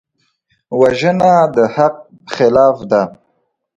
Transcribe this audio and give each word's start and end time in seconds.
وژنه 0.79 1.33
د 1.55 1.57
حق 1.75 1.95
خلاف 2.35 2.77
ده 2.91 3.01